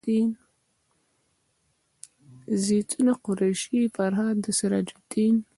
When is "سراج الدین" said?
4.57-5.35